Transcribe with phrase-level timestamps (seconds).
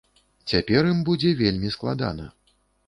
[0.53, 2.25] Цяпер ім будзе вельмі складана.